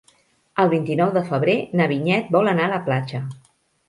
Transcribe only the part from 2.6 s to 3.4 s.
a la platja.